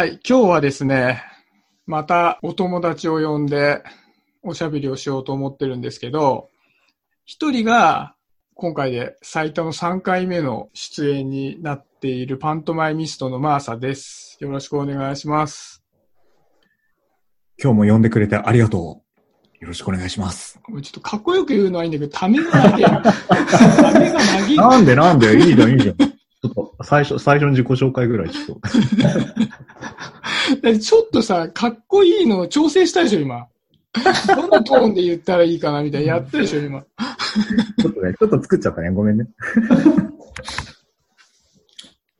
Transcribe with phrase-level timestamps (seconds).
[0.00, 1.22] はい、今日はですね、
[1.84, 3.82] またお友達を呼んで
[4.42, 6.48] おしゃべりをしようと思ってるんですけど、
[7.26, 8.14] 一人が
[8.54, 14.38] 今回で最多の3回目の出演になっているパントマイミストのマーサです。
[14.40, 15.82] よろしくお願いします。
[17.62, 18.82] 今日も呼んでくれてありがとう。
[19.60, 20.58] よろしくお願いします。
[20.66, 22.82] ちょっとかっこよく言うのはいいんだけど、ためが長い。
[22.88, 24.56] ためが長い。
[24.56, 25.36] なんでなんで？
[25.36, 26.19] いいじゃん、いいじゃん。
[26.42, 28.62] ちょっと、最初、最初の自己紹介ぐらいちょっと。
[30.80, 33.46] ちょっとさ、かっこいいのを調整したでしょ、今。
[34.26, 36.80] どのトーンで言ったらいいかなみたいなやったでしょ、今。
[36.80, 38.88] ちょっとね、ちょっと作っちゃったね。
[38.90, 39.26] ごめんね。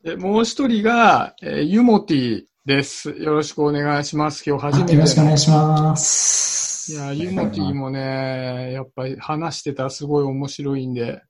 [0.03, 3.11] でもう一人が、えーユモティです。
[3.11, 4.43] よろしくお願いします。
[4.47, 4.93] 今日初めて。
[4.93, 6.93] よろしくお願いします。
[6.93, 11.21] いや、ユモティもね、やっぱり話してたらすごい面白いんで、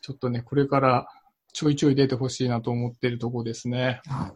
[0.00, 1.06] ちょっとね、これから
[1.52, 4.00] ちょいちょい出てほしいなと思ってるとこですね。
[4.08, 4.34] よ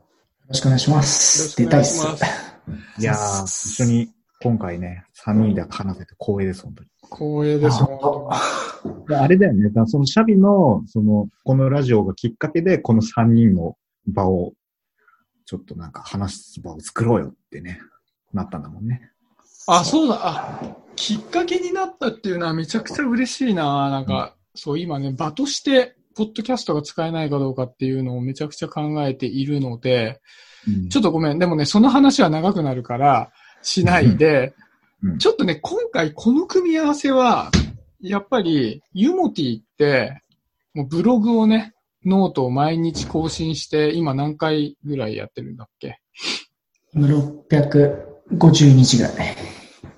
[0.48, 1.48] ろしくお願いしまよろす。
[1.48, 1.98] しくお願い出たいっす。
[1.98, 2.24] します。
[3.00, 4.10] いやー、一緒に
[4.42, 6.90] 今回ね、3人で話せて光栄です、本当に。
[7.10, 7.82] 光栄です。
[7.82, 8.28] 本
[9.08, 9.70] であれだよね。
[9.86, 14.52] そのシャビの、その、このラジオがきっかけで、この3人の場を、
[15.46, 17.80] ちょっとなんか話す場を作ろうよってね、
[18.32, 19.10] なったんだもんね。
[19.66, 20.18] 当あ、そうだ。
[20.20, 23.88] あ、きっかけになったっていうのはめちゃくちゃ嬉しいな。
[23.90, 30.20] なんか、そう、今ね、場として、ポッドキャストが使えないかどうかっていうのをめちゃくちゃ考えているので、
[30.66, 31.38] うんちょっとごめん。
[31.38, 33.30] でもね、その話は長くなるから、
[33.62, 34.54] しないで、
[35.02, 37.50] うんちょっとね、今回この組み合わせは、
[38.00, 40.22] やっぱり、ゆもてぃって、
[40.72, 41.74] もうブログをね、
[42.06, 46.00] ノートを毎日更新して、今何回ぐらいやってるんだっけ
[46.94, 49.36] ？650日ぐらい。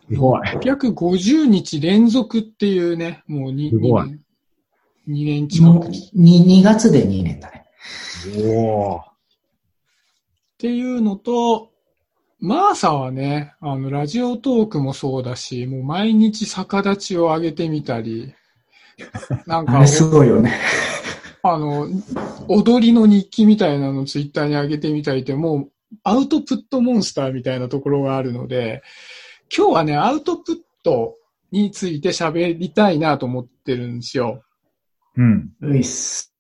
[0.08, 0.40] すごい。
[0.40, 4.20] ?650 日連続っていうね、もう 2, すごい年、
[5.08, 5.86] 2年近く。
[5.86, 7.66] っ 2, 2月で2年だね。
[8.44, 9.02] おー。
[10.58, 11.70] ていうのと、
[12.38, 18.34] マーサはね、あの、ラジオトークもそうだし、もう毎日逆立ちを上げてみたり、
[19.46, 20.58] なんかすごいよね。
[21.42, 21.88] あの、
[22.48, 25.70] 踊りの日記みたいなのをツイッターに上げてみたりって、もう
[26.02, 28.82] アウトプットモンスターみたいなところがあるので、
[29.56, 31.14] 今日はね、アウトプット
[31.52, 34.42] について喋りたいなと思ってるんですよ。
[35.16, 35.50] うん。
[35.62, 36.32] ういっす。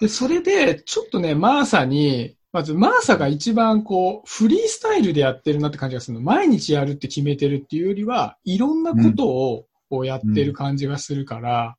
[0.00, 6.20] で、それで、ちょっとね、マーサに、まず、マーサが一番こう、フリースタイルでやってるなって感じがするの。
[6.22, 11.76] 毎日やるって決めてるっていうよりは、いろんなことを、こうやってる感じがするから、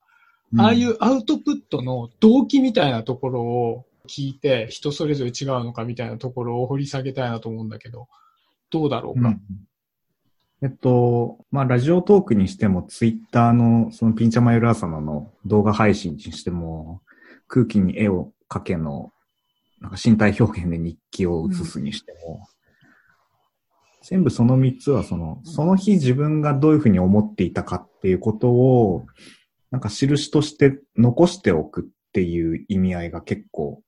[0.58, 8.08] ああいうアウトプットの動機みたいなところを聞いて、人それぞれ違うのかみたいなところを掘り下げたいなと思うんだけど、
[8.70, 9.28] どうだろうか？
[9.28, 9.42] うん
[10.64, 17.02] えっと、まあ、ラジオトークにしても、ツイッターの、そのピンチャマユラー様の動画配信にしても、
[17.48, 19.12] 空気に絵を描けの、
[19.80, 22.48] なんか身体表現で日記を写すにしても、
[24.02, 29.06] 全部その3つは、その、その日自分がどういうふうに思っていたかっていうことを、
[29.70, 33.84] なんか印として残しておくっていう意味合いが結構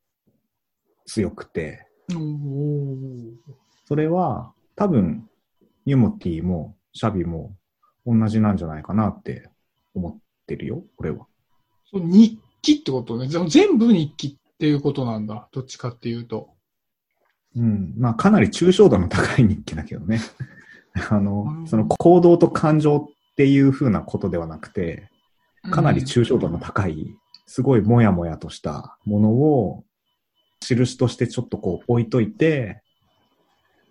[1.08, 1.88] 強くて、
[3.86, 5.28] それは多分、
[5.90, 7.56] ユモティもシャビも
[8.06, 9.50] 同じなんじゃないかなって
[9.96, 11.26] 思ってるよ、俺は。
[11.94, 13.28] 日記ってことね。
[13.28, 15.48] 全部日記っていうことなんだ。
[15.52, 16.52] どっちかっていうと。
[17.56, 17.94] うん。
[17.98, 20.20] まあ、かなり抽象度の高い日記だけどね。
[21.10, 25.10] あうの、んその行動と感情っていう風なことではなくて、
[25.72, 27.16] かなり抽象度の高い、
[27.48, 29.84] すごいもやもやとしたものを、
[30.62, 32.84] 印としてちょっとこう置いといて、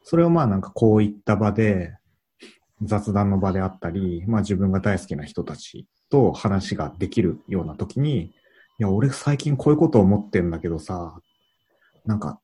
[0.03, 1.94] それをまあなんかこういった場で、
[2.82, 8.32] 雑談の場であったり、まあ自分が大好きな人たちと話ができるような時に、い
[8.78, 11.19] や、俺最近こういうこと思ってんだけどさ、
[12.06, 12.41] なんか、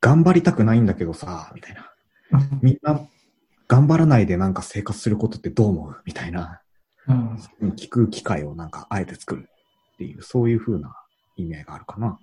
[0.00, 1.92] 頑張りたくないんだけどさ、みたいな。
[2.60, 3.00] みんな、
[3.68, 6.02] 頑張らないでなんか生活することってどう思う？
[6.04, 6.60] みたいな。
[7.06, 7.36] うん。
[7.76, 9.48] 聞く機会をなんかあえて作る
[9.94, 10.94] っていう、そういう風な
[11.36, 12.18] 意味合いがあるかな。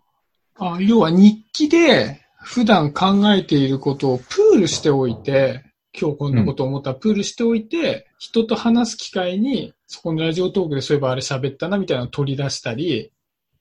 [0.57, 5.63] あ要は日記で普段考えていることをプールしておいて、
[5.99, 13.11] 今日こんなこと思ったらプールしておいて、人と話す機会に、そこのラジオトークでそういえばあれ喋ったなみたいなのを取り出したり、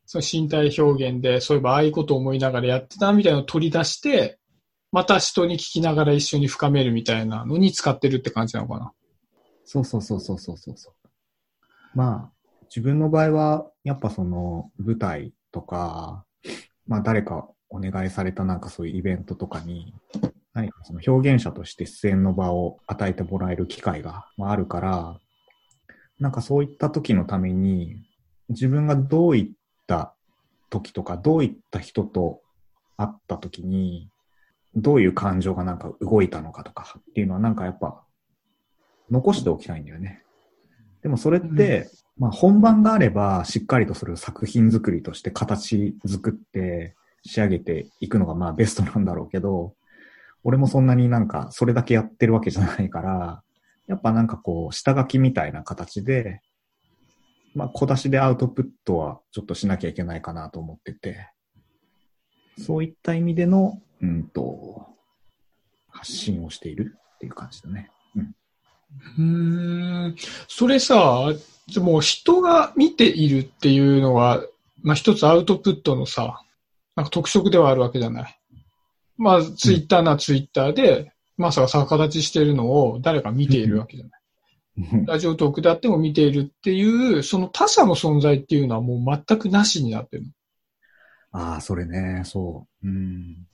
[0.05, 4.39] その身体表現でそういえばああいうことを思いながらやってたなみたいなのを取り出して、
[4.93, 8.93] また人に聞きながら一緒に深めるみたいなのに使ってるって感じなのかな。
[9.65, 11.09] そうそうそうそうそうそうそう。
[11.95, 12.33] まあ、
[12.65, 16.27] 自分の場合は、やっぱその舞台とか、
[16.87, 19.95] まあ誰かお願いされたなんかそういうイベントとかに、
[20.53, 25.19] 何かその表現者として出演の場を与えてもらえる機会がまああるから、
[26.21, 27.97] なんかそういった時のために、
[28.49, 29.57] 自分がどういっ
[29.89, 30.15] た
[30.71, 32.41] 時とか、どういった人と
[32.97, 34.09] 会った時に、
[34.77, 38.05] どういう感情がなんか動いたのかとかっていうのはなんかやっぱ
[39.11, 40.23] 残しておきたいんだよね。
[41.03, 46.95] でもそれって、まあ本番があればしっかりとそれを作品作りとして形作って
[47.27, 49.75] 仕上げていくのがまあベストなんだろうけど、
[50.43, 53.43] 俺もそんなになんかそれだけやってるわけじゃないから、
[53.87, 56.41] やっぱなんかこう下書きみたいな形で、
[57.55, 61.31] まあ小出しでアウトプットはちょっとしなきゃいけないかなと思ってて、
[62.59, 64.87] そういった意味での、うんと、
[65.89, 67.91] 発信をしているっていう感じだね。
[68.17, 68.35] うん。
[69.19, 69.23] う
[70.09, 70.17] ん。
[70.49, 71.33] それさ、
[71.73, 74.45] でも人が見ているっていうのは、
[74.83, 76.44] まあ一つアウトプットのさ、
[76.97, 78.41] なんか特色ではあるわけじゃない。
[79.17, 85.07] まあツイッターなツイッターで、まさか逆立ちしてるのを誰か見ているわけじゃない。
[85.07, 90.29] ラジオトークであっても見ているっていう、その他者の存在っていうのはもう全くなしになってるの。
[91.33, 92.89] ああ、それね、そう。
[92.89, 93.47] うん。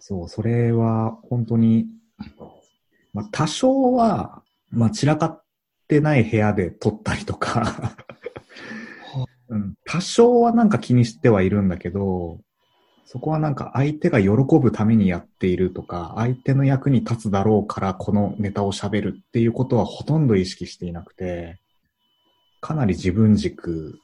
[0.00, 1.86] そう、それは本当に、
[3.12, 5.44] まあ多少は、まあ散らかっ
[5.88, 7.96] てない部屋で撮ったりとか、
[9.48, 12.40] うん、多少はなんか気にしてはいるんだけど、
[13.10, 14.28] そこはなんか相手が喜
[14.60, 21.58] ぶためにやっているとか、相手の役に立つだろうからこのネタを喋るっていうことはほとんど意識していなくて、
[22.60, 23.98] かなり自分軸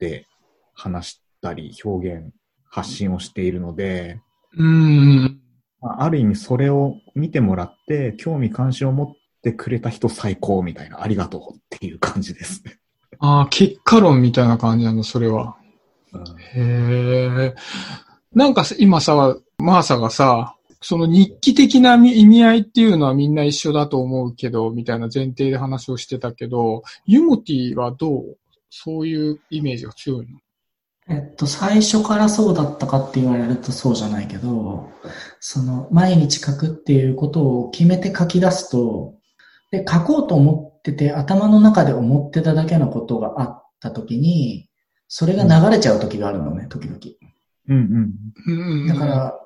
[0.00, 0.26] で
[0.74, 2.32] 話したり表現、
[2.68, 4.20] 発信をしているので、
[4.56, 5.40] うーん。
[5.80, 12.80] まあある意味それを見てもらって、興味関心を持ってくれた人最高みたいな、ありがとうっていう感じですね。
[13.20, 15.59] ああ、結果論みたいな感じなの、それは。
[16.12, 16.22] うん。
[16.22, 17.54] へえ。
[18.34, 28.36] なんか今さ、マーサがさ、その日記的な意味合いっていうのはみんな一緒だと思うけど、みたいな前提で話をしてたけど、ユモティはどう？
[28.70, 30.38] そういうイメージが強いの？
[31.08, 34.88] えっと、最初からそうだったかって言われるとそうじゃないけど、
[35.40, 39.16] その、毎日書くっていうことを決めて書き出すと、
[39.72, 44.69] で、書こうと思ってて、頭の中で思ってただけのことがあった時に、
[45.12, 46.98] それが流れちゃう時があるのね、時々。
[47.68, 48.12] うん
[48.46, 48.80] うん。
[48.80, 49.40] うんだから、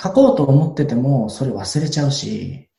[0.00, 2.70] 書こうと思ってても、それ忘れちゃうし、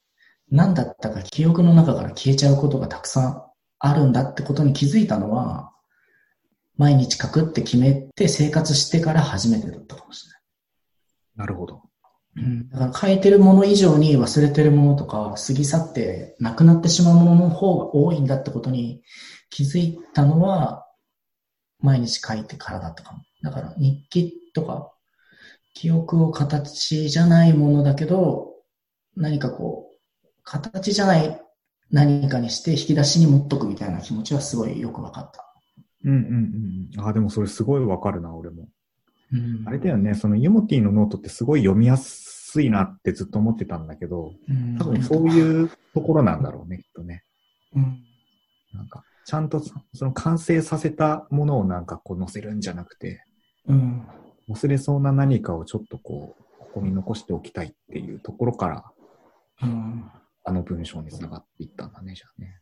[0.50, 3.44] 何だったか記憶の中から消えちゃうことがたくさん
[3.80, 5.72] あるんだってことに気づいたのは、
[6.78, 10.26] 毎日書くって決めて生活してから初めてだったかもし
[11.36, 11.82] なるほど。
[12.36, 12.52] れない。
[12.52, 19.04] うん、だから書いてるもの以上に忘れてるものとか、過ぎ去ってなくなってしまうものの方が多いんだってことに
[19.50, 20.83] 気づいたのは、
[21.84, 23.20] 毎日書いてからだったかも。
[23.44, 24.92] だから日記とか、
[25.76, 28.54] 記憶を形じゃないものだけど、
[29.16, 31.40] 何かこう、形じゃない
[31.92, 35.46] 何かにして引き出しに持っとくみたいな気持ちはすごいよくわかった。
[36.06, 37.06] うんうんうんうん。
[37.06, 38.68] ああ、でもそれすごいわかるな、俺も。
[39.34, 47.24] うんあれだよね、そのゆもてぃのノートってすごい読みやすいなってずっと思ってたんだけど、うん多分そういうところなんだろうね、きっとね。
[47.76, 48.04] うん
[48.74, 53.24] なんか、ちゃんとそその完成させたものをなんかこう載せるんじゃなくて、
[53.68, 54.08] うん
[54.50, 58.84] 忘れそうな何かをちょっとこう、ここに残しておきたいっていうところから、
[59.62, 60.12] うん
[60.46, 62.60] あの文章につながっていったんだね、じゃあね。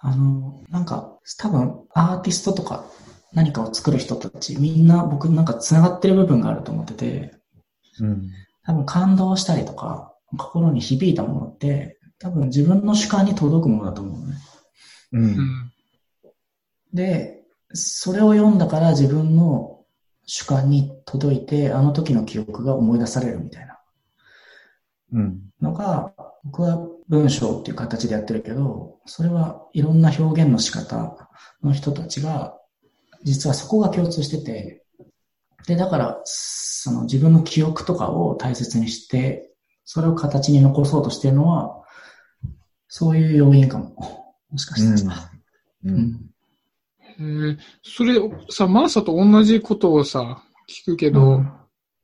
[0.00, 2.84] あの、なんか、多分、アーティストとか
[3.32, 7.34] 何かを作る人たち、みんな僕なんか繋がってる部分があると思ってて、
[8.00, 8.30] うん。
[8.64, 14.36] 多分感動したりとか、心に響いたものって、多分自分の主観に届くものだと思うのね。
[16.92, 17.42] で、
[17.72, 19.84] それを読んだから自分の
[20.24, 23.76] 主観に届いて、あの時の記憶が思い出されるみたいな
[25.12, 25.40] うん。
[25.60, 26.12] のが、
[26.44, 31.30] 僕は文章っていう形でやってるけど、それはいろんな表現の仕方
[31.62, 32.58] の人たちが、
[33.22, 34.84] 実はそこが共通してて、
[35.66, 39.50] で、だから、その自分の記憶とかを大切にして、
[39.84, 41.82] それを形に残そうとしてるのは、
[42.88, 44.25] そういう要因かも。
[44.50, 45.30] もしかしたら。
[45.84, 45.88] う。
[45.88, 46.30] うんん。
[47.18, 51.42] へえそれさ、マーサと同じことをさ、聞くけど、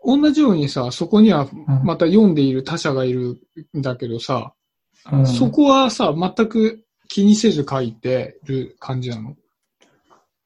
[0.05, 3.39] 同じようにさ、そこにはうんまた読んでいる他者がいる
[3.77, 4.53] んだけどさ、
[5.11, 9.37] うんそこはさ、全く気にせず書いてる感じなの？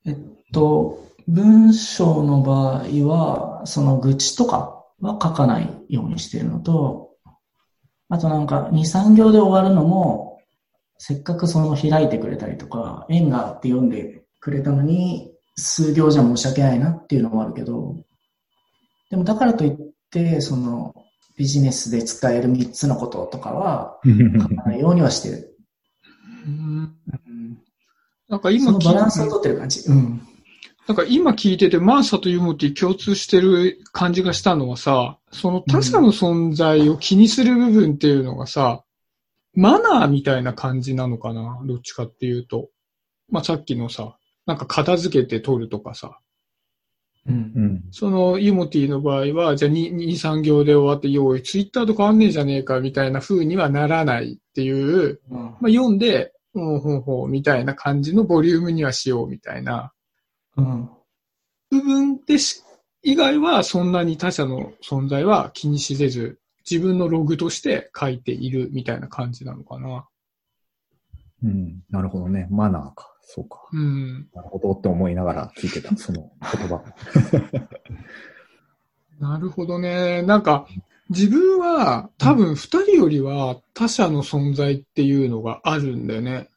[0.05, 0.17] えっ
[0.53, 7.11] と、文章の場合は、その愚痴とかは書かないようにしてるのと、
[8.09, 10.26] あとなんか2、3行で終わるのも、
[10.99, 17.97] せっかくその開いてくれたりとか、縁があって読んでくれたのに、数行じゃ申し訳ないなっていうのもあるけど、
[19.11, 19.77] でもだからといっ
[20.11, 20.95] て、その
[21.37, 25.57] ビジネスで使える3つのこととかは書かないようにはしてる。
[26.47, 26.53] うん
[27.09, 27.59] うん
[28.29, 29.81] なんかそ今バランスをとってる感じ。
[29.89, 30.21] うん。
[30.89, 38.83] なんか今聞いてて、マーサとユモティ共通してる感じがしたのはさ、その他者の存在を気にする部分っていうのがさ、
[39.57, 41.61] マナーみたいな感じなのかな？
[41.65, 42.69] どっちかっていうと。
[43.29, 46.21] まあ、さっきのさ、なんか片付けて取るとかさ。
[47.27, 47.35] うん。
[47.35, 47.85] うん。
[47.91, 55.39] そのユモティの場合は、じゃあ2、2 3行で終わって、よい、ツイッターと変わんねえじゃねえかみたいな風にはならないっていう、うん。
[55.39, 59.93] まあ、読んで、ほうほうほうみたいな感じのボリュームにはしようみたいな
[60.57, 60.89] うん。
[61.71, 62.63] 部分でし、
[63.03, 70.07] 以外はそんなに他者の存在は気にしせず、自分のログとして書いているみたいな感じなのかな。
[71.45, 71.83] うん。
[71.91, 72.49] なるほどね。
[72.51, 73.13] マナーか。
[73.23, 73.69] そうか。
[73.73, 74.29] うん。
[74.35, 76.83] なるほどって思いながら聞いてた、その言葉。
[79.19, 80.23] なるほどね。
[80.23, 80.67] なんか、
[81.09, 86.49] 自分は多分二人よりは他者の存在っていうのがあるんだよね。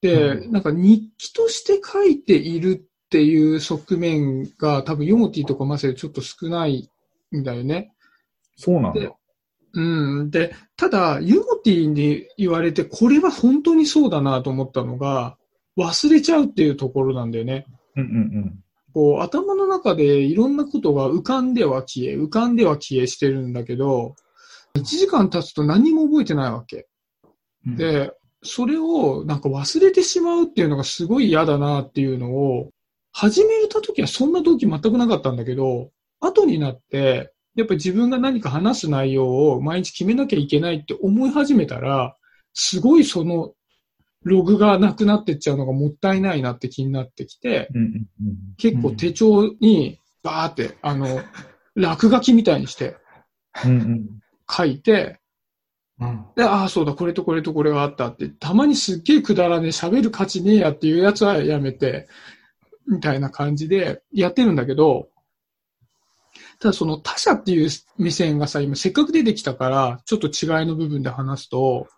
[0.00, 2.72] で、うなんか日記として書いている
[3.06, 6.90] っていう側面が多分ヨモティとかマセルちょっと少ない
[7.34, 7.93] んだよね。
[8.56, 9.12] そうなんだで。
[9.74, 9.80] う
[10.24, 10.30] ん。
[10.30, 15.36] で、ただ、ユモティに言われて、これは本当にそうだなと思ったのが、
[15.76, 17.66] 忘れちゃうっていうところなんだよね。
[17.96, 24.14] うんうんこう、頭の中でいろんなことが浮かんでは消え、浮かんでは消えしてるんだけど、
[24.78, 26.86] 1時間経つと何も覚えてないわけ。
[27.66, 28.12] うん、で、
[28.44, 32.70] それをなんか忘れてしまうっていうのがすごい嫌だなっていうのを、
[33.10, 42.16] 始めた時はそんな動機全くなかったんだけど、後になって、やっぱり自分が何か話す内容を毎日決めなきゃいけないって思い始めたら、
[42.52, 43.52] すごいその
[44.24, 47.68] ログがなくなってっちゃうのがもったいないなって気になってきて。
[48.56, 51.20] 結構手帳にバーって、あの、
[51.74, 52.96] 落書きみたいにして。
[54.50, 55.20] 書いて、
[56.00, 56.24] うん。
[56.34, 62.08] で、ああ、そうだ、これとこれとこれがあったって、たまにすっげえくだらねえ、喋る価値ねえやっていうやつはやめて、
[62.88, 65.08] みたいな感じでやってるんだけど、
[66.58, 71.88] ただその他者っていう目線がさ、今せっかく出てきたから、ちょっと違いの部分で話すと、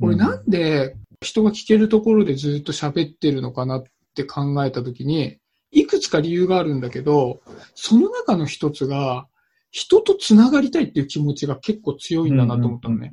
[0.00, 3.84] 俺なんで人が聞けるところでずっと喋ってるのかなっ
[4.14, 5.38] て考えたときに、
[5.70, 7.40] いくつか理由があるんだけど、
[7.74, 9.26] その中の一つが、
[9.70, 13.12] 人と繋がりたいっていう気持ちが結構強いんだなと思ったのね。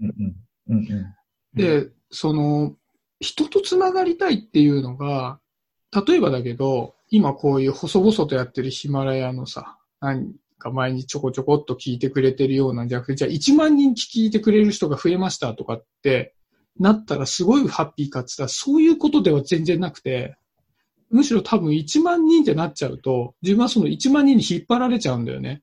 [1.53, 2.75] で、その、
[3.19, 5.39] 人と繋がりたいっていうのが、
[6.07, 16.33] 例えばだけど、今こういう細々とやってるヒマラヤのさ、何か前にちょこちょこっと聞いてくれてるようなんじゃなくて、じゃあ1万人聞いてくれる人が増えましたとかって
[16.79, 20.37] なったらすごいハッピーかって言ったらそういうことでは全然なくて、
[21.09, 25.61] むしろ多分1万人ってなっちゃうと、自分はその1万人に引っ張られちゃうんだよね。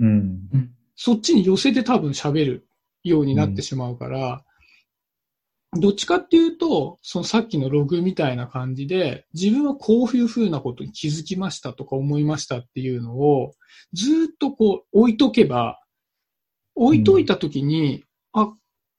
[0.00, 0.40] うん。
[0.96, 2.68] そっちに寄せて多分喋る
[3.04, 4.42] ようになってしまうから、
[5.72, 13.54] どっちかっていうと、そのさっきのログみたいな感じで、自分はこういうふうなことに気づきましたとか思いましたっていうのを、
[13.92, 15.80] ずーっとこう置いとけば、
[16.74, 18.52] 置いといたときに、あ、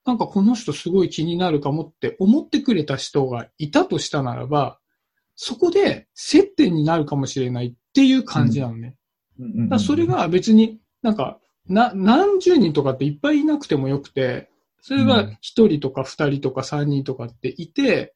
[0.06, 4.80] なんかこの人すごい気になるかもって思ってくれた人がいたとしたならば、
[5.36, 8.96] そこで接点になるかもしれないっていう感じなのね。
[9.40, 9.46] うん。
[9.46, 9.70] うん。
[9.70, 14.50] だそれが別になんか、な、何十人とかっていっぱいいなくてもよくて、
[14.82, 18.14] それが一人とか二人とか三人とかっていて、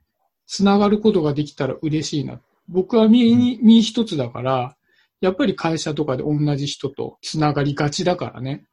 [0.47, 2.41] つながることができたら嬉しいな。
[2.67, 4.77] 僕は身に、身一つだから、
[5.19, 8.65] やっぱり会社とかで同じ人とつながりがちだからね。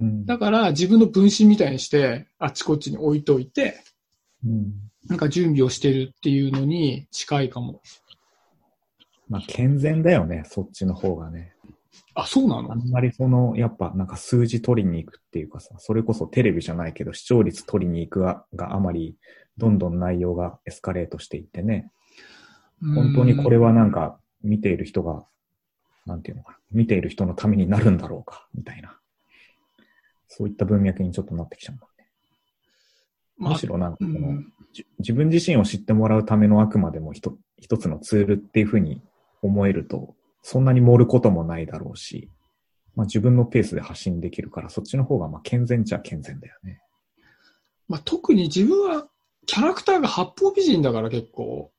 [0.00, 3.82] うんだから自分の分身みたいにして、あっちこっちに置いといて、
[4.44, 4.72] うん
[5.08, 7.80] なんか準備をしてるっていうのに近いかも。
[9.28, 11.54] まあ、健全だよね、そっちの方がね。
[12.14, 12.72] あ、そうなの？
[12.72, 19.16] あんまりその、やっぱなんか数字取りに行くっていうかさ、それこそテレビじゃないけど視聴率取りに行くががあまり、
[19.56, 21.90] どんどん内容がエスカレートしていってね、
[22.80, 25.24] 本当にこれはなんか見ている人が、
[26.06, 28.98] なんていうのかな、見ている人のためになるんだろうか、みたいな。
[30.28, 32.08] そういった文脈にちょっとなってきちゃうんだね。
[33.38, 39.02] まあむしろなんかうこの、んじ自分自身を知ってもらうためのあくまでも一一つのツールっていうふうに
[39.42, 42.30] 思えると、そんなに盛ることもないだろうし、
[42.94, 46.80] まあ、自分のペースで発信できるから、そっちの方がまあ健全っちゃ健全だよね。
[47.88, 49.08] まあ、特に自分は
[49.46, 51.70] キャラクターが八方美人だから結構、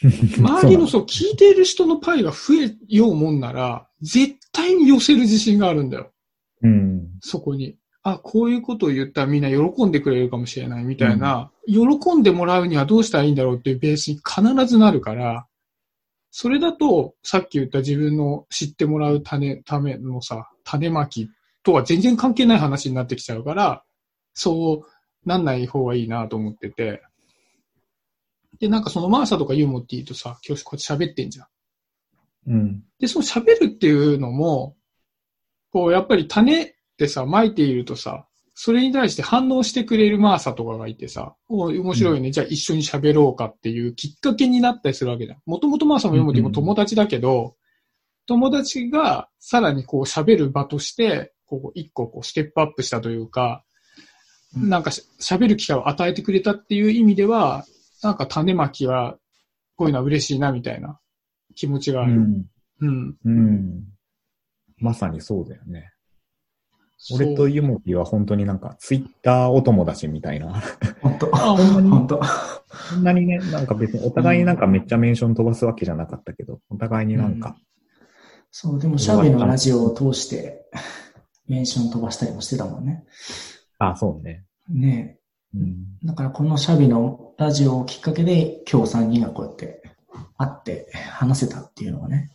[0.00, 6.12] 周りのそう、聞いている人のパイが増えようもんなら、絶対に寄せる自信があるんだよ。
[6.62, 7.08] うん。
[7.20, 7.76] そこに。
[8.04, 15.46] あ、こういうことを言ったらみんな喜んでくれるかもしれないみたいな、喜んでもらうにはどうしたらいいんだろうっていうベースに必ずなるから、
[16.30, 21.30] それだと、さっき言った自分の知ってもらう種、ためのさ、種まき
[21.62, 23.84] とは全然関係ない話になってきちゃうから、
[24.34, 27.02] そうなんない方がいいなと思ってて。
[28.60, 31.46] で、なんかそのマーサとかユーモって言うとさ、今日こうやって喋ってんじゃん。
[32.48, 32.84] うん。
[32.98, 34.76] で、その喋るっていうのも、
[35.72, 38.27] こう、やっぱり種ってさ、撒いているとさ、
[38.60, 45.38] それに対して反応してくれるマーサとかがいてさ、お面白いね、じゃあ一緒に喋ろうかっていうきっかけになったりするわけじゃん。
[45.46, 47.54] もともとマーサもヨモティも友達だけど、
[48.26, 53.62] 友達がさらにこう喋る場として、こう一個こうステップアップしたというか、
[54.56, 57.64] うんなんかし喋る機会を与えてくれたっていう意味では、
[58.02, 59.18] なんか種まきは、
[59.76, 60.98] こういうのは嬉しいなみたいな
[61.54, 62.14] 気持ちがある。
[62.14, 62.46] うん。
[62.80, 63.16] うん。
[63.24, 63.84] うん。
[64.78, 65.92] まさにそうだよね。
[67.12, 70.60] 俺とユモティは本当になんかツイッターお友達みたいな。
[71.00, 77.56] 本当 あ、ほんまに本当そんなにね、なんか別にお互いになんかめっちゃメンション飛ばすわけじゃなかったけど、お互いになんか、
[78.50, 80.66] そう、でもシャビのラジオを通して、
[81.46, 83.04] メンション飛ばしたりもしてたもんね。
[83.78, 84.44] あ、そうね。
[84.68, 85.18] ね
[85.54, 85.76] うん。
[86.02, 86.06] え。
[86.06, 89.82] だからこのシャビのラジオをきっかけで、今日3人がこうやって
[90.36, 92.30] 会って話せたっていうのがね。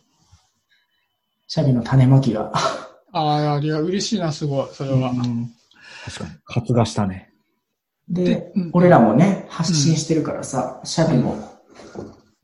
[1.46, 2.52] シャビの種まきが。
[3.14, 5.10] ああ、いや、嬉しいな、すごい、それは。
[5.10, 5.50] うん
[6.04, 6.30] 確かに。
[6.44, 7.30] 発芽したね。
[8.08, 11.36] ででうん、俺らもね、発信してるからさ、シャビも、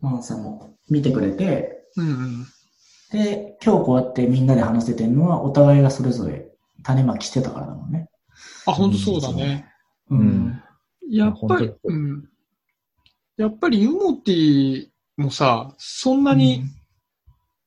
[0.00, 2.47] マンさんも見てくれて、うんうん。
[3.12, 6.49] で、今日こうやってみんなで話せてるのは、お互いがそれぞれ
[6.83, 8.09] 種まきしてたからだもんね。
[8.67, 9.67] あ、本当そうだね。
[10.09, 10.62] ううん。
[11.11, 12.29] やっぱりうん。
[13.37, 16.62] やっぱりユモティもさ、そんなに、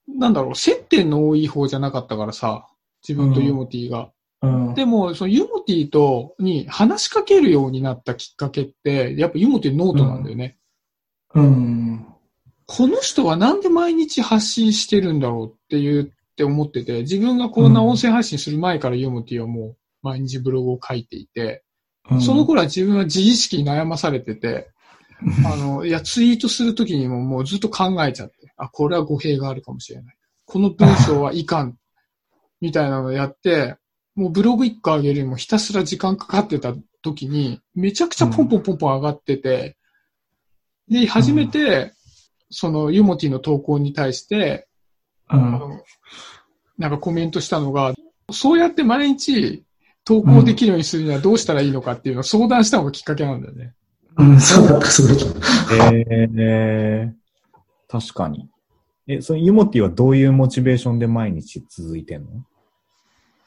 [0.07, 2.67] なんだろう、接点の多い方じゃなかったからさ、
[3.07, 4.11] 自分とユモティが。
[4.41, 4.73] うん。
[4.73, 10.57] でも、そのユモティと、に話しかけるようになったきっかけって、やっぱユモティノートなんだよね。
[11.35, 12.05] うん。
[12.65, 21.63] この人はなんで毎日発信してるんだろうっていうって思ってて、自分がこんな音声配信する前からユモティはもう毎日ブログを書いていて、
[22.09, 24.69] うんその頃は自分は自意識に悩まされてて、
[25.45, 30.17] あの、いや、ツイートするときにももうずっと考えちゃって、あ、これは語弊があるかもしれない。
[30.45, 31.77] この文章はいかん。
[32.63, 33.75] みたいなのをやって、
[34.15, 39.75] もうブログ1個上げるよりもひたすら時間かかってた時に、めちゃくちゃポンポンポンポン上がってて、
[40.87, 41.91] で、初めて、
[42.49, 44.69] そのユモティの投稿に対して、
[45.27, 45.51] あうん。
[45.51, 45.81] の
[46.77, 47.93] なんかコメントしたのが、
[48.31, 49.65] そうやって毎日
[50.05, 53.73] 投稿できるようにするにはどうしたらいいのかっていうのを相談したのがきっかけなんだよね。
[54.17, 55.25] うん、そうだった、そうだった。
[55.93, 58.49] えー、確かに。
[59.07, 62.45] え、そのユモティはどういうモチベーションで毎日続いてんの？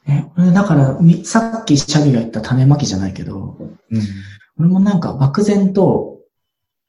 [0.08, 3.56] え、俺だから、みさっきシャビが言った種まきじゃないけど、
[3.90, 4.02] うん。
[4.58, 6.18] 俺もなんか漠然と、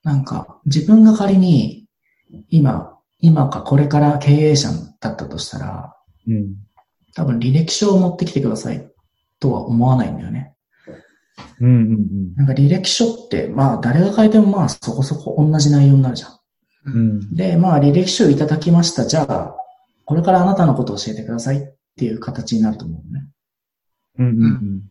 [0.03, 1.87] なんか自分が仮に
[2.49, 4.69] 今、今かこれから経営者
[5.01, 5.95] だったとしたら、
[6.27, 6.55] うん。
[7.15, 8.87] 多分履歴書を持ってきてください
[9.39, 10.53] とは思わないんだよね。
[11.59, 16.31] うんうんなんか履歴書って、まあ誰が書いてもまあそこそこ同じ内容になるじゃん。
[16.85, 16.93] うん。
[16.93, 17.35] うん。
[17.35, 19.07] で、まあ履歴書をいただきました。
[19.07, 19.55] じゃあ、
[20.05, 23.27] これからあなたのことを教えてくださいっていう形になると思うね。
[24.19, 24.81] うんうん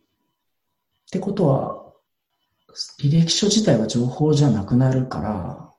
[1.07, 1.85] ってことは、
[3.01, 5.71] 履歴書自体は情報じゃなくなるから、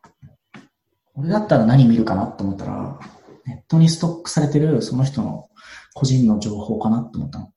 [1.14, 2.98] 俺だったら何見るかなと思ったら、
[3.44, 5.50] ネットにストックされてるその人の
[5.92, 7.52] 個人の情報かなと思ったの。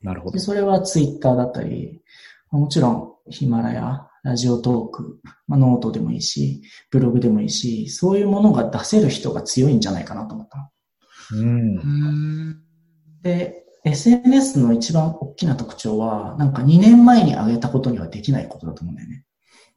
[0.00, 0.38] なるほどで、。
[0.38, 2.00] それはツイッターだったり、
[2.50, 10.68] もちろんヒマラヤ、ラジオトーク、まあ、ノートでもいいし、ブログでもいいし、そういうものが出せる人が強いんじゃないかなと思ったの。
[11.32, 11.80] うんう。
[11.80, 12.62] ん。
[13.22, 19.24] で、SNS の一番大きな特徴は、なんか2年前に上げたことにはできないことだと思うんだよね。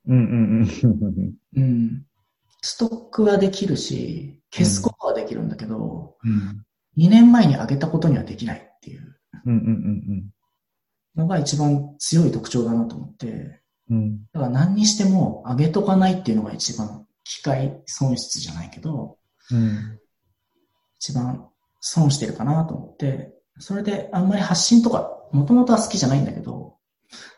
[0.08, 1.34] うんうんうん。
[1.56, 2.06] うん。
[2.62, 6.66] ストックはできるし、消すことはできるんだけど、うん
[6.98, 10.30] 2年前に上げたことにはできないっていううんうん
[11.16, 14.20] のが一番強い特徴だなと思って、うんうん。
[14.34, 19.18] だから何にしても上げとかないっていうのが一番機械損失じゃないけど、
[19.52, 20.00] うん。
[21.00, 21.48] 一番
[21.80, 26.76] 損してるかなと思って、それであんまり発信とか、もともとは好きじゃないんだけど、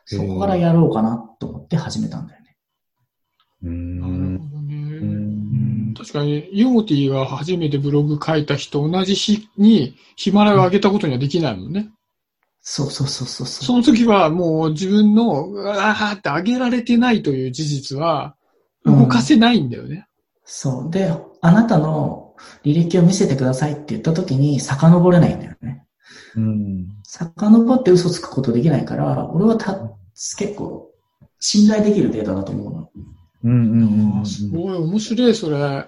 [0.06, 2.58] そこからやろうかなと思って始めたんだよね。
[3.64, 4.40] うなるん。
[4.40, 4.76] ほどうね。
[5.92, 5.94] ん。
[5.94, 11.90] 確かに、ユモティが初めてブログ書いた日と同じ日にヒマラヤを上げたことにはできないもんね。
[12.62, 13.66] そうそうそうそうそう。
[13.66, 18.36] その時はもう自分の、うわーって上げられてないという事実は
[18.86, 20.08] 動かせないんだよね。
[20.46, 20.92] そう。
[20.92, 22.31] で、あなたの
[22.64, 25.86] 履歴を見せてくださいって言った時に遡れないんだよね。
[26.36, 26.90] うん。
[27.04, 29.92] 遡って嘘つくことできないから、俺はた
[30.38, 30.92] 結構
[31.40, 32.90] 信頼できるデータだと思うの。
[33.44, 34.26] うんうんうんうん。
[34.26, 35.88] すごい面白い、それ。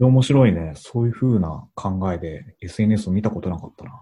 [0.00, 0.72] 面白いね。
[0.76, 3.92] そういう風な考えで SNS を見たことなかったな。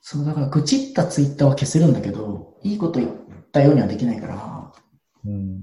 [0.00, 3.12] そう、だから愚痴ったツイッターは消せるんだけど、いいこと言っ
[3.52, 4.72] たようにはできないから、
[5.24, 5.62] うん。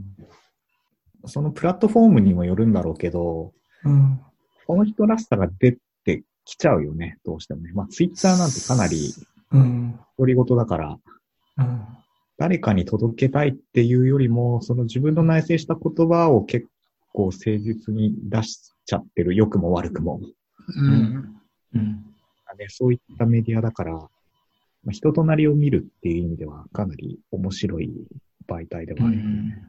[1.25, 4.19] そのプラットフォームにもよるんだろうけど、うん。
[4.71, 7.73] この人らしさが出て来ちゃうよね、どうしてもね。
[7.73, 9.13] まあ、ツイッターなんてかなり
[9.51, 9.99] うん。
[10.17, 10.97] 独り言だから、
[11.57, 11.81] うん。
[12.37, 16.67] 誰かに届けたいっていうよりも、その自分の内省した言葉を結
[17.11, 20.21] 構誠実に出しちゃってる、良くも悪くも。
[20.73, 21.35] うん。
[21.75, 22.05] うん。
[22.57, 24.09] ね、そういったメディアだから、ま
[24.87, 27.91] あ、人となりを見るっていう意味ではかなり面白い
[28.47, 29.67] 媒体ではあるよね。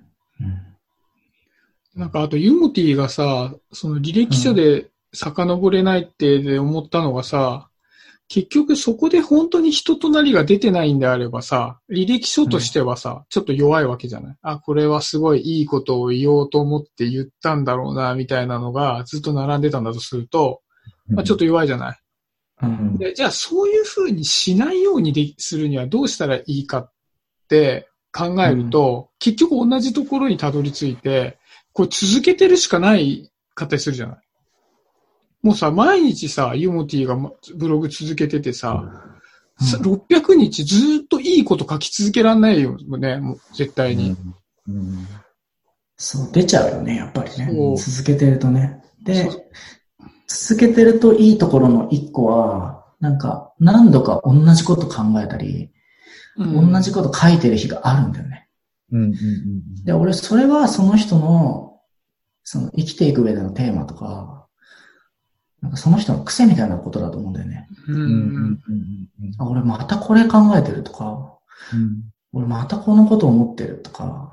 [1.97, 7.69] なんかあとユモティがさ、その履歴書で遡れないってで思ったのがさ、
[8.29, 14.37] 結局そこで本当に人となりが出てないんであればさ、履歴書としてはさ、ちょっと弱いわけじゃない？
[14.41, 20.63] あ、これはすごいいいことを言おうと思って言ったんだろうな、みたいなのがずっと並んでたんだとすると、
[21.09, 21.99] まあ、ちょっと弱いじゃない？
[22.63, 22.97] うん。
[22.97, 26.93] で、じゃあそういうふうにしないようにでするにはどうしたらいいかっ
[27.49, 31.39] て考えると、結局同じところにたどり着いて、
[31.75, 34.22] これ続けてるしかないかったりするじゃない？
[35.43, 38.85] もうさ、毎日さ、ユモティがまブログ続けててさ、
[39.59, 44.17] さ600日ずっといいこと書き続けらんないよね、もう絶対に。
[44.69, 44.77] うん。
[44.77, 45.09] うん
[46.05, 47.77] そう、出ちゃうよね、やっぱりね。
[47.77, 48.83] 続けてるとね。
[49.05, 49.29] で
[50.27, 55.71] 続けてるといいところの一個は、なんか、何度か同じこと考えたり、
[56.37, 58.49] うん同じこと書いてる日があるんだよね。
[58.91, 61.81] うんうんうんで、俺、それはその人の、
[62.43, 64.42] その生きていく上でのテーマとか、
[65.63, 67.69] なんかその人の癖みたいなことだと思うんだよね。
[67.89, 69.35] ううんうんうんん。
[69.39, 71.39] あ、俺またこれ考えてるとか、
[71.73, 74.33] うん俺またこのこと思ってるとか、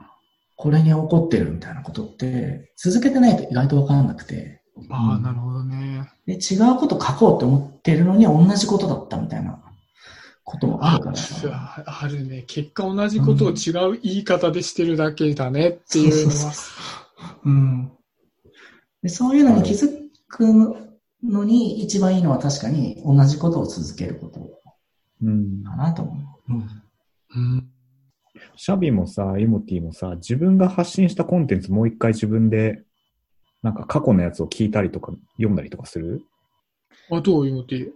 [0.56, 6.10] これに怒ってるみたいなことって、続けてないと意外とわからなくて、ああ、なるほどね。
[6.26, 9.60] で、違うこと書こうって思ってるのに同じことだったみたいな
[10.46, 11.84] こともああるからさ。
[11.86, 12.44] あるね。
[12.48, 16.54] 結果同じことを違う言い方でしてるだけだねっていうのは。
[17.44, 17.92] うん。
[19.04, 19.90] で、そういうのに気づ
[20.30, 20.89] く
[21.24, 24.40] のに一番いいのは確かに同じことを続けること
[25.22, 26.54] うんかなと思う。
[26.54, 26.58] うん。
[27.36, 27.70] うん
[28.56, 32.84] シャビもさ、イモティもさ、自分が発信したコンテンツもう一回自分で、
[33.62, 36.22] なんか過去のやつを聞いたりとか読んだりとかする？
[37.12, 37.92] あ、どうユモティ？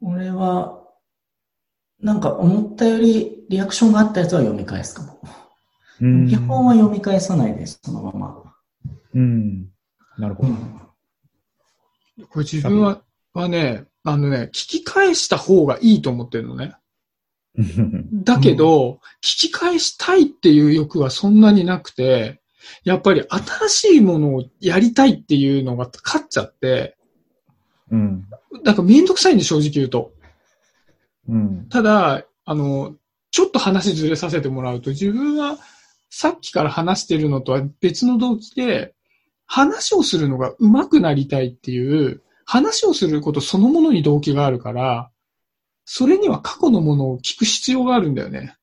[0.00, 0.82] 俺は、
[2.00, 5.20] なんか思ったよりリアクションがあったやつは読み返すかも。
[6.00, 8.42] うん基本は読み返さないです、そのまま。
[9.14, 9.68] うん。
[10.16, 10.48] なるほど。
[12.28, 13.02] これ自分は、
[13.32, 16.74] はね、あのね、聞き返した方がいいと思ってるのね。
[18.12, 22.40] だけど、聞き返したいっていう欲はそんなになくて、
[22.84, 26.96] やっぱり新しいものをやりたいっていうのが勝っちゃって、
[27.90, 28.26] うん。
[28.64, 30.12] なんかめんどくさいんで正直言うと。
[31.28, 31.66] うん。
[31.68, 32.96] ただ、あの、
[33.30, 35.58] ちょっと話ずれさせてもらうと、自分は
[36.08, 38.94] さっきから話してるのとは別の動機で、
[39.52, 45.10] 話をするのが上手くなりたいっていう、話をすることそのものに動機があるから、
[45.84, 48.56] それには過去のものを聞く必要があるんだよね。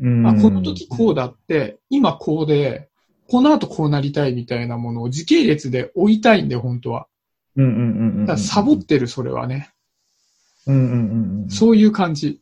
[0.00, 0.26] うん。
[0.26, 2.88] あ、この時こうだって、今こうで、
[3.28, 7.06] この後こうなりたいみたいなものを時系列で置いたいんで、本当は。
[7.54, 8.26] うんうんうんうん。
[8.26, 9.70] だからサボってる、それはね。
[10.66, 11.48] うんうんうんうん。
[11.48, 12.40] そういう感じ。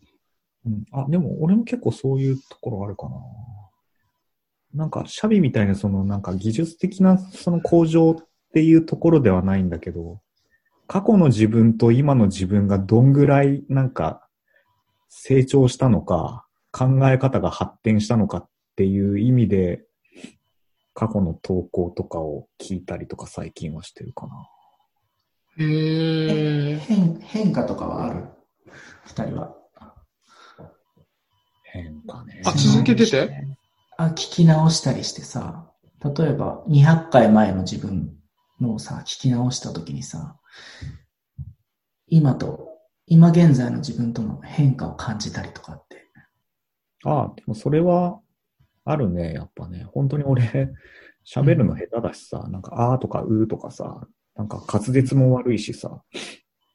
[0.64, 3.16] うんあ、でも俺も結構そういうところあるかな。
[4.76, 8.16] なんか、シャビみたいなそのなんか技術的なその向上っ
[8.52, 10.20] ていうところではないんだけど、
[10.86, 14.28] 過去の自分と今の自分がどんぐらいなんか
[15.08, 19.82] 成長したのか、考え方が発展したのかっていう意味で、
[20.92, 24.48] 過去の投稿とかを聞いたりとか最近はしてるかな。
[25.58, 26.78] へえ。
[26.78, 28.24] 変、変化とかはある？
[29.04, 29.54] 二人は。
[31.64, 32.42] 変化ね。
[32.44, 33.55] あ続けてて？
[33.98, 35.70] あ、聞き直したりしてさ、
[36.04, 38.14] 例えば200回前の自分
[38.60, 40.38] のさ、聞き直した時にさ、
[42.08, 42.68] 今と、
[43.06, 46.04] 今現在の自分との変化を感じたりとかって。
[47.04, 48.20] ああ、でもそれは
[48.84, 49.86] あるね、やっぱね。
[49.92, 50.72] 本当に俺、
[51.24, 54.06] 喋るの下手だしさ、なんか、あーとかうーとかさ、
[54.36, 56.02] なんか滑舌も悪いしさ。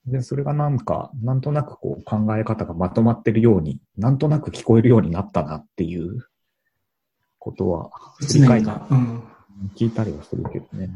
[0.06, 6.26] で、それがなんか、なんとなくこう考え方がまとまってるように、なんとなく聞こえるようになったなっていう
[7.42, 8.88] ことは、振り返ってが。
[8.92, 9.24] うん。
[9.76, 10.90] 聞いたりはするけどね。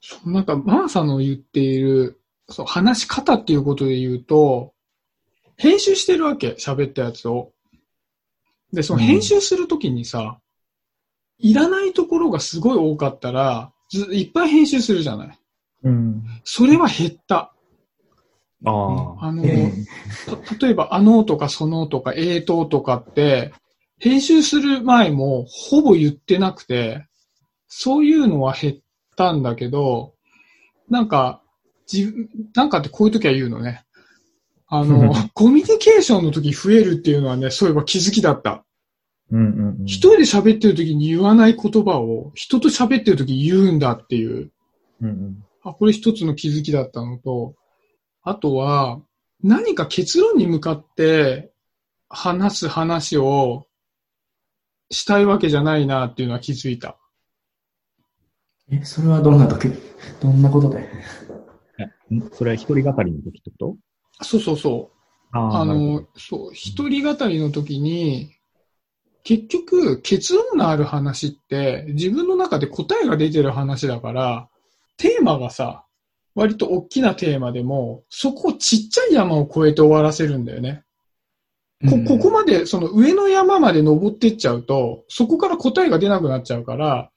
[0.00, 4.72] そうなんか、マーさんの言っている、そう、話し方っていうことで言うと、
[5.58, 7.52] 編集してるわけ、喋ったやつを。
[8.72, 10.40] で、その編集するときにさ、
[11.38, 15.38] いらないところがすごい多かったら、ずいっぱい編集するじゃない。
[15.84, 16.24] うん。
[16.44, 17.52] それは減った。
[18.64, 18.70] あ
[19.20, 19.26] あ。
[19.26, 19.70] あの、え
[20.48, 23.52] た例えば、あのとかそのとか、えーととかって、
[23.98, 27.06] 編集する前もほぼ言ってなくて、
[27.66, 28.76] そういうのは減っ
[29.16, 30.14] たんだけど、
[30.88, 31.42] なんか、
[31.90, 33.84] 自分、なんかってこういう時は言うのね。
[34.66, 38.64] あの、 コミュニケーションの時増えるっていうのはね、そういえば気づきだった。
[39.30, 39.84] うんうんうん。
[39.84, 44.52] 一人で喋ってる時に言わない言葉を人と喋ってる時言うんだっていう。
[45.00, 45.44] うんうん。
[45.62, 47.54] あ、これ一つの気づきだったのと、
[48.22, 49.00] あとは、
[49.42, 51.50] 何か結論に向かって
[52.08, 53.66] 話す話を
[54.90, 56.96] したいわけじゃないなっていうのは気づいた。
[58.70, 59.70] え、それはどんな時？
[60.20, 60.88] どんなことで？
[62.14, 63.76] んそれは一人語りの時ってこと？
[64.24, 64.96] そうそうそう。
[65.32, 68.32] あの、そう、一人語りの時に、
[69.22, 74.48] 結局、結論のある話って、自分の中で答えが出てる話だから、
[74.96, 75.84] テーマがさ、
[76.34, 80.84] 割と大きなテーマでも、そこをちっちゃい山を越えて終わらせるんだよね。
[81.90, 87.10] こ、ここまで、その上の山まで登ってっちゃうと、そこから答えが出なくなっちゃうから、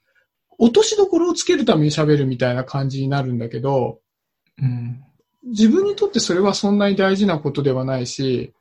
[0.58, 4.00] 落としどころをつけるために喋るみたいな感じになるんだけど、
[4.62, 5.04] うん。
[5.46, 8.54] 自分にとってそれはそんなに大事なことではないし、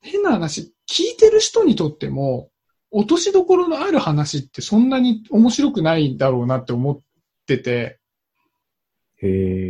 [0.00, 2.50] 変な話、聞いてる人にとっても、
[2.90, 7.00] 落としどころのある話ってそんなに面白くないだろうなって思っ
[7.46, 7.98] てて。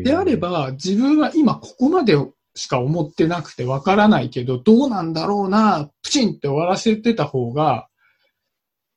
[0.04, 2.14] であれば自分は今ここまで
[2.58, 7.88] しか思ってなくてわからないけど、どうなんだろうな、プチンって終わらせてた方が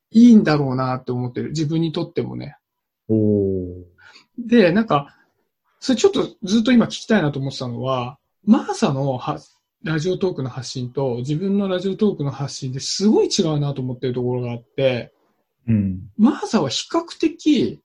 [0.09, 1.49] いいんだろうなって思ってる。
[1.49, 2.57] 自分にとってもね。
[4.39, 5.15] で、なんか、
[5.79, 9.39] それちょっとずっと今聞きたいなと思ってたのは、マーサのは
[9.83, 15.13] ラジオトークの発信と自分のラジオトークの発信ですごい違うなと思ってるところがあって、
[15.67, 16.09] うん。
[16.17, 17.79] マーサは比較的、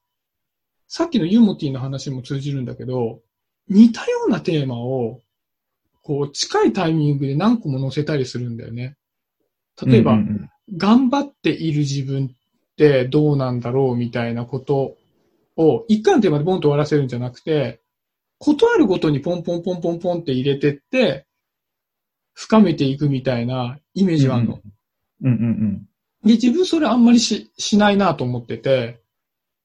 [0.89, 3.21] さっきのユーモティの話も通じるんだけど、
[3.69, 5.21] 似たようなテーマを、
[6.07, 8.97] こう、近いタイミングで何個も載せたりするんだよね。
[9.85, 12.31] 例えば、うんうん頑張っている自分っ
[12.77, 14.97] てどうなんだろうみたいなこと
[15.57, 17.81] を、一回のテーマでボンと終わらせるんじゃなくて、
[18.41, 21.25] ことあるごとにポンポンポンポンポンって入れてって、
[22.35, 24.61] 深めていくみたいなイメージがあるの。
[25.23, 25.89] うんうん
[26.25, 29.01] で、自分それあんまりししないなと思ってて、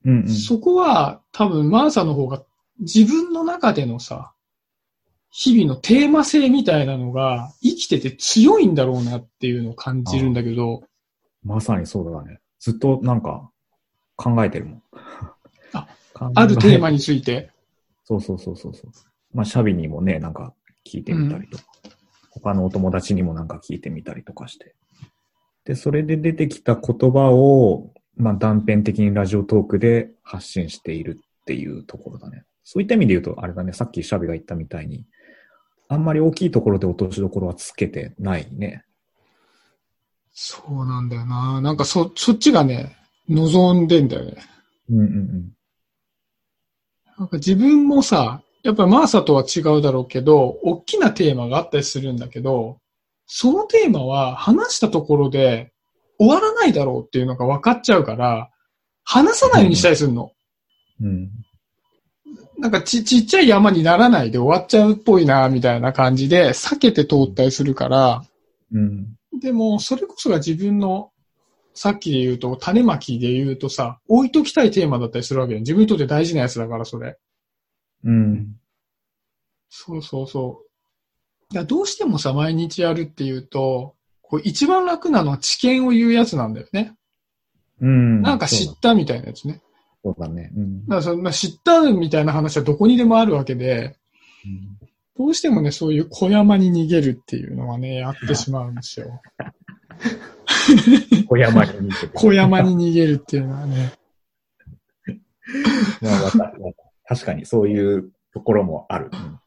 [0.05, 0.11] うん。
[0.11, 0.29] うんうん。
[0.29, 2.43] そこは多分マーサの方が
[2.79, 4.33] 自分の中でのさ、
[5.31, 10.83] 日々のテーマ性みたいなのが生きてて強いんだろうなっていうのを感じるんだけど、
[11.43, 12.39] まさにそうだね。
[12.59, 13.49] ずっとなんか
[14.17, 14.83] 考えてるもん。
[15.73, 15.87] あ
[16.35, 17.49] あるテーマについて。
[18.03, 18.91] そうそうそうそうそう。
[19.33, 20.53] まあ、シャビにもね、なんか
[20.85, 21.63] 聞いてみたりとか、
[22.29, 24.75] 他のお友達にもなんか聞いてみたりとかして。
[25.63, 32.43] で、それで出てきた言葉を、まあ、断片的にラジオトークで発信しているっていうところだね。
[32.63, 35.05] そういった意味で言うと、あれだね、さっきシャビが言ったみたいに、
[35.91, 38.85] あんまり大きいところで落としどころはつけてないね。
[40.31, 41.59] そうなんだよな。
[41.59, 42.95] なんかそ、そっちがね、
[43.27, 44.37] 望んでんだよね。
[44.89, 45.51] うんうんうん。
[47.19, 52.79] なんか自分もさ、やっぱりマーサとは違うだろうけど、大きなテーマがあったりするんだけど、
[53.25, 55.73] そのテーマは話したところで
[56.17, 58.49] 終わらないだろうっていうのが分かっちゃうから、
[59.03, 60.31] 話さないようにしたりするの。
[61.01, 61.31] うん。
[62.57, 68.23] なんかち、ちっちゃい山にならないで終わっちゃうっぽいな、みたいな感じで避けて通ったりするから、
[68.71, 69.15] うん。
[69.39, 71.11] でも、それこそが自分の、
[71.73, 75.59] さっきで言うと、種まきで言うとさ、置いときたいテーマだったりするわけよ。
[75.59, 77.17] 自分にとって大事なやつだから、それ。
[78.03, 78.55] うん。
[79.69, 80.71] そうそうそう。
[81.53, 86.95] いやどうしてもさ、毎日やるっていうと、こう一番楽なのは知見を言うやつなんだよね。
[87.81, 88.21] うん。
[88.21, 89.61] なんか知ったみたいなやつね。
[90.03, 90.51] そうだね。
[90.55, 90.85] うん。
[90.85, 93.95] だからそんな知ったみたいな話はどこにでもあるわけで、
[95.17, 99.21] どうしてもね、そういう小山に逃げるっていうのはね、やってしまうんですよ。
[101.27, 102.07] 小山に似てて。
[102.13, 103.93] 小山に逃げるっていうのはね。
[106.01, 106.53] まあ
[107.05, 109.09] 確かにそういうところもある。
[109.11, 109.39] うん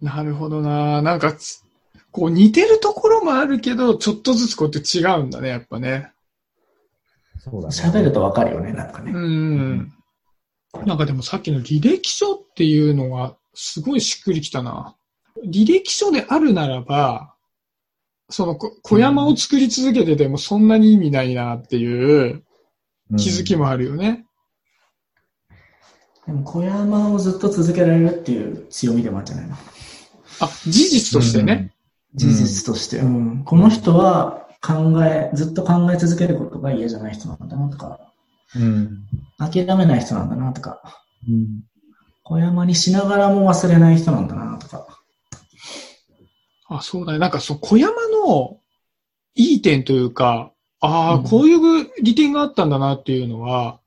[0.00, 1.62] なるほどなるほどななんかつ、
[2.10, 6.12] こう似てるところもあるけど、ちょっとずつこうやって違うんだね、やっぱね。
[7.44, 7.74] そうだね。
[7.74, 9.12] 喋るとわかるよね、なんかね。
[9.12, 9.92] うん。
[10.86, 14.96] なんかでもさっきの履歴書っていうのはすごいしっくりきたな。
[15.46, 17.34] 履歴書であるならば、
[18.30, 22.42] そのこ小山を作り続けててもそんなに意味ないなっていう
[23.18, 24.24] 気づきもあるよね。
[26.26, 29.56] でも小山をずっと続けられるっていう強みでもあるんじゃないの？
[30.40, 31.74] あ、事実としてね。。
[32.14, 32.98] 事実として。
[33.00, 33.44] うん。
[33.44, 38.00] この人は考え、ずっと考え続けることが嫌じゃない人なんだなとか、
[38.56, 39.04] うん。
[39.38, 40.80] 諦めない人なんだなとか、
[41.28, 41.64] うん。
[42.22, 44.86] 小山にしながらも忘れない人なんだなとか。
[46.68, 47.18] あ、そうだね。
[47.18, 48.58] なんかそう、小山の
[49.34, 50.50] いい点というか、
[50.80, 53.80] ああ、うんこういう利点があったんだなっていうのは、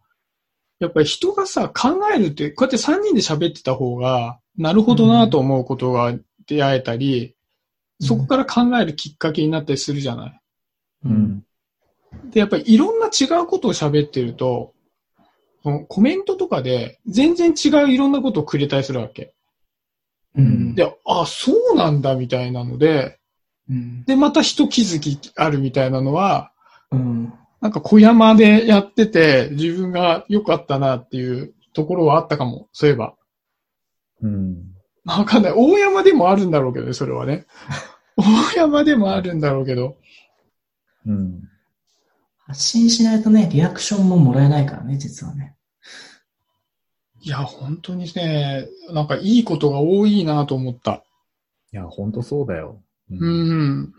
[0.80, 6.14] やっぱり人がさ、考えるって、こうやって3人で喋ってた方が、なるほどなと思うことが
[6.46, 7.36] 出会えたり、
[8.00, 10.42] そこから考えるきっかけになったりするじゃない。
[11.06, 11.10] う。
[11.10, 11.46] うんん。
[12.32, 14.74] で、やっぱりいろんな違うことを喋ってると、
[15.64, 19.34] そのコメントとかで全然違ういろんなことをくれたりするわけ。
[20.36, 20.76] うん。
[20.76, 23.20] で、あ、そうなんだみたいなので、
[23.70, 24.06] うん。
[24.06, 26.52] で、また一気づきあるみたいなのは、
[26.92, 27.34] うん。
[27.60, 32.68] なんか小山でやってて自分が良かったなっていうところはあったかも。
[32.72, 33.16] そういえば。
[34.22, 34.58] うん。
[35.06, 35.54] わかんない。
[35.56, 37.46] 大山でもあるんだろうけどね、それはね。
[38.18, 39.98] 大山でもあるんだろうけど。
[41.08, 41.50] うん。
[42.46, 45.56] 発信しないとね、リアクションももらえないからね、実はね。
[47.22, 51.04] いや、本当にね、なんかいいことが多いなと思った。
[51.74, 52.82] いや、ほんとそうだよ。
[53.12, 53.94] ううん。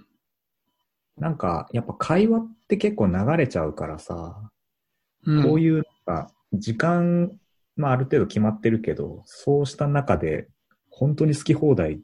[1.18, 4.50] なんか、やっぱ会話って結構流れちゃうからさ、
[5.26, 7.32] うん、こういう、なんか、時間、
[7.76, 10.48] まあある程度決まってるけど、そうした中で、
[10.90, 12.00] 本当に好き放題、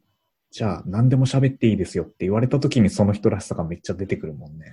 [0.50, 4.66] じゃあ何でも喋っていいですよって言われた時にその人らしさがめっちゃ出てくるもんね。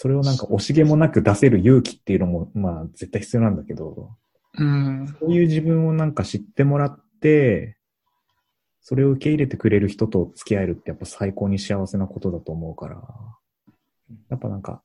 [0.00, 4.14] それをなんか惜しげもなく出せる勇気っていうのも、まあ絶対必要なんだけど、
[4.56, 5.12] うん。
[5.18, 7.76] そういう自分をなんか知ってもらって、
[8.80, 13.02] それを受け入れてくれる人と付き合えるってやっぱ最高に幸せなことだと思うから、
[14.30, 14.82] やっぱなんか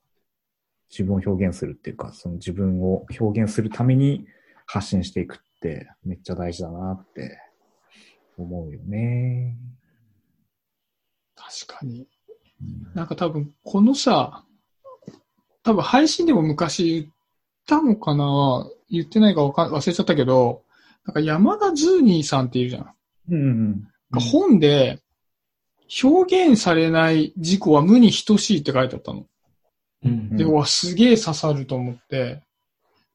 [0.89, 4.25] 自分を表現するっていうか、その自分を表現するために
[4.65, 7.37] 発信していくってめっちゃ大事だなって
[8.39, 9.59] 思うよね。
[11.35, 12.07] 確かに。
[12.61, 14.43] うんなんか多分、このさ、
[15.63, 17.05] 多分配信でも昔言っ
[17.65, 18.67] たのかな？
[18.89, 20.61] 言ってないかわかん忘れちゃったけど、
[21.05, 22.93] なんか山田ズーニーさんっているじゃん。
[23.31, 23.39] うんう
[23.71, 23.87] ん
[24.31, 24.99] 本で、
[26.03, 29.25] 表現されない事故は無に等しいって書いてあったの。
[30.03, 30.37] うん。
[30.37, 32.43] で、うわ、すげえ刺さると思って、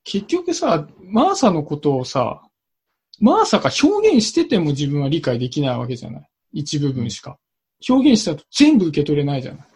[0.03, 2.43] 結局さ、マーサのことをさ、
[3.21, 6.29] マーサが表現してても自分は理解できないわけじゃない。
[6.53, 7.39] 一部分しか。
[7.89, 9.68] 表現したと全部受け取れないじゃない。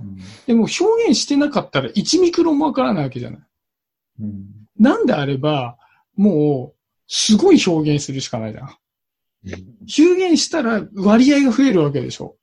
[0.00, 3.40] うんでも表現してなかったら1ミクロもわからないわけじゃない。
[4.20, 5.78] うんなんであれば、
[6.16, 6.76] もう、
[7.08, 8.76] すごい表現するしかないじゃん。
[9.98, 12.36] 表現したら割合が増えるわけでしょ。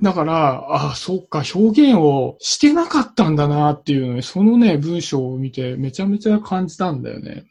[0.00, 7.44] だから、ああ、そっか、表現をしてなかったんだなっていうのに、そのね、文章を見てめちゃめちゃ感じたんだよね。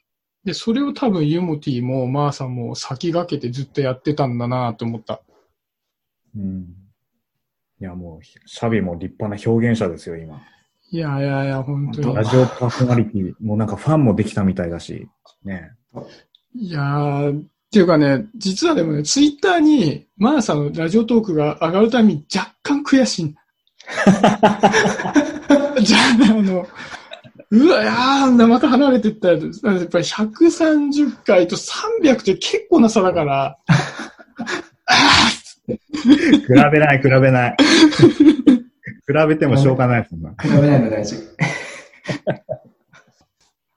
[0.43, 5.21] で、それを多分ユモティもマーサも先駆けてずっとやってたんだなって思った。
[6.35, 6.80] うん
[7.81, 10.39] いやもう、シャビも立派な表現者ですよ、今。
[10.91, 12.15] いやいやいや、本当に。
[12.15, 15.07] ラジオパーソナリティ、もうなんかファンもできたみたいだし、
[15.43, 15.71] ね。
[16.53, 23.35] いやー、っていうかね、実はでもね、ツイッターにマーサのラジオトークが上がるたびに若干悔しい。
[25.81, 26.67] じゃあ、あの、
[27.49, 29.41] うわ、いやー、また離れてったら、やっ
[29.87, 33.57] ぱり130回と300って結構な差だから、
[35.93, 37.57] 比べない、比べない。
[39.07, 40.33] 比べてもしょうがない、そんな。
[40.41, 41.17] 比べないの大事。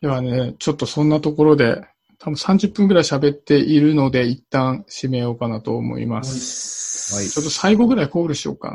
[0.01, 1.83] ではね、ちょっとそんなところで、
[2.19, 7.17] 多分30分ぐらい喋っているので、一旦締めようかなと思います。
[7.17, 8.71] はいちょっと最後ぐらいコールしようか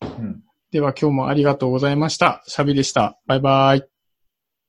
[0.00, 0.08] な。
[0.08, 0.42] うん
[0.72, 2.44] では今日もありがとうございました。
[2.46, 3.18] シャビでした。
[3.26, 3.99] バイバイ。